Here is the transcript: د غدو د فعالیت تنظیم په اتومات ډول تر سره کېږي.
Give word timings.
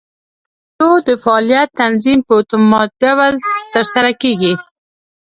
د 0.77 0.79
غدو 0.79 0.91
د 1.07 1.09
فعالیت 1.23 1.69
تنظیم 1.81 2.19
په 2.27 2.33
اتومات 2.41 2.89
ډول 3.01 3.33
تر 3.73 3.83
سره 3.93 4.09
کېږي. 4.21 4.53